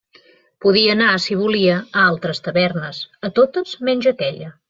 [0.65, 4.53] Podia anar si volia a altres tavernes; a totes menys aquella.